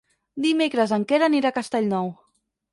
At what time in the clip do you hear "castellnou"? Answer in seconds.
1.61-2.13